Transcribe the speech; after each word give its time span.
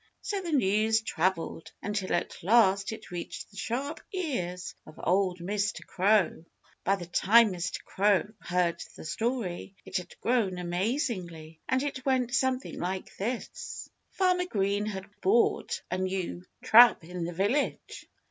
So 0.23 0.41
the 0.41 0.51
news 0.51 1.01
traveled, 1.01 1.71
until 1.83 2.11
at 2.13 2.41
last 2.41 2.91
it 2.91 3.11
reached 3.11 3.51
the 3.51 3.57
sharp 3.57 3.99
ears 4.11 4.73
of 4.87 4.99
old 5.03 5.37
Mr. 5.37 5.85
Crow. 5.85 6.43
By 6.83 6.95
the 6.95 7.05
time 7.05 7.51
Mr. 7.51 7.83
Crow 7.83 8.23
heard 8.39 8.81
the 8.97 9.05
story 9.05 9.75
it 9.85 9.97
had 9.97 10.19
grown 10.19 10.57
amazingly. 10.57 11.59
And 11.69 11.83
it 11.83 12.03
went 12.03 12.33
something 12.33 12.79
like 12.79 13.15
this: 13.17 13.91
Farmer 14.09 14.45
Green 14.47 14.87
had 14.87 15.05
bought 15.21 15.83
a 15.91 15.99
new 15.99 16.45
trap 16.63 17.03
in 17.03 17.23
the 17.23 17.33
village. 17.33 18.07